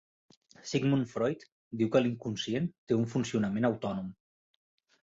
Sigmund 0.69 1.09
Freud 1.11 1.45
diu 1.83 1.91
que 1.97 2.01
l'inconscient 2.03 2.71
té 2.89 2.99
un 2.99 3.07
funcionament 3.15 3.73
autònom. 3.73 4.11